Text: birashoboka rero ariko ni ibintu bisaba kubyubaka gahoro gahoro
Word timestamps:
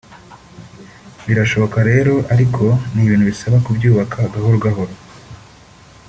birashoboka 1.27 1.77
rero 1.89 2.13
ariko 2.33 2.63
ni 2.91 3.01
ibintu 3.05 3.25
bisaba 3.31 3.57
kubyubaka 3.65 4.17
gahoro 4.33 4.57
gahoro 4.65 4.93